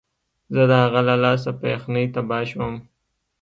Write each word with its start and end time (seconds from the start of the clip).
زه 0.53 0.61
د 0.69 0.71
هغه 0.83 1.01
له 1.09 1.15
لاسه 1.23 1.49
په 1.59 1.65
یخنۍ 1.73 2.05
تباه 2.13 2.43
شوم 2.49 2.75